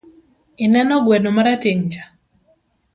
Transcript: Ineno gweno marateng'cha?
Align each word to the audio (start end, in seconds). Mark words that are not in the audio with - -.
Ineno 0.65 0.95
gweno 1.05 1.29
marateng'cha? 1.37 2.03